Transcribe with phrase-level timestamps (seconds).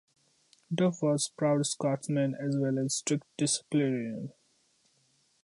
[0.73, 4.33] Duff was a proud Scotsman as well as a strict disciplinarian.